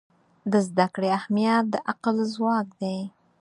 [0.51, 2.97] د زده کړې اهمیت د عقل ځواک دی.